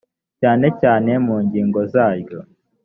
[0.41, 2.39] cyane cyane mu ngingo zaryo